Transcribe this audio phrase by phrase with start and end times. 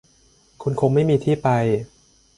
[0.61, 1.47] คุณคงไม่มีที่ไป